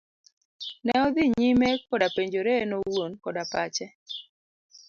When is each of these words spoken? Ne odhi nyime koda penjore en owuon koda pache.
Ne 0.85 0.93
odhi 1.05 1.23
nyime 1.37 1.69
koda 1.89 2.07
penjore 2.15 2.51
en 2.61 2.71
owuon 2.77 3.11
koda 3.23 3.43
pache. 3.51 3.85